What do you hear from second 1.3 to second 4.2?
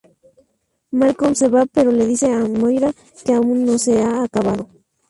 se va pero le dice a Moira que aún no se